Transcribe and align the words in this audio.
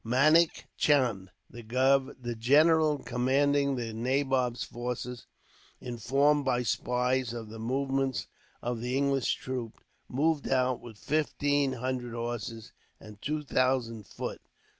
Manak 0.03 0.65
Chand, 0.77 1.29
the 1.47 2.35
general 2.35 2.97
commanding 3.03 3.75
the 3.75 3.93
nabob's 3.93 4.63
forces, 4.63 5.27
informed 5.79 6.43
by 6.43 6.63
spies 6.63 7.33
of 7.33 7.49
the 7.49 7.59
movements 7.59 8.25
of 8.63 8.81
the 8.81 8.97
English 8.97 9.35
troops, 9.35 9.77
moved 10.09 10.49
out 10.49 10.81
with 10.81 10.97
fifteen 10.97 11.73
hundred 11.73 12.15
horses 12.15 12.73
and 12.99 13.21
two 13.21 13.43
thousand 13.43 14.07
foot. 14.07 14.41